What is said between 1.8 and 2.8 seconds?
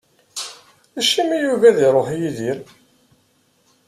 iruḥ Yidir?